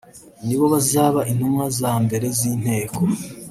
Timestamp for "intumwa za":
1.31-1.91